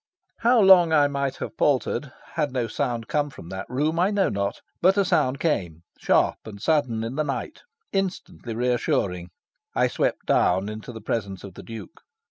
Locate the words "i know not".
3.99-4.61